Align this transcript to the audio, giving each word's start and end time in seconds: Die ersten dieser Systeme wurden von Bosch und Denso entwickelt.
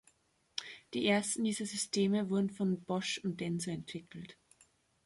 Die 0.95 1.05
ersten 1.05 1.43
dieser 1.43 1.67
Systeme 1.67 2.31
wurden 2.31 2.49
von 2.49 2.81
Bosch 2.85 3.19
und 3.23 3.39
Denso 3.39 3.69
entwickelt. 3.69 4.35